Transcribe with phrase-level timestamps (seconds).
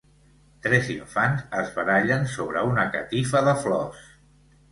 [0.67, 4.09] Tres infants es barallen sobre una catifa de flors.